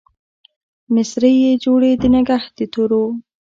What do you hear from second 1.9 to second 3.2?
د نګهت د تورو